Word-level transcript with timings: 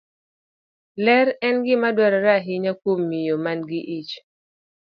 Ler 1.05 1.27
en 1.47 1.55
gima 1.65 1.89
dwarore 1.95 2.31
ahinya 2.39 2.71
kuom 2.81 2.99
miyo 3.09 3.35
ma 3.43 3.51
nigi 3.57 3.81
ich. 3.99 4.13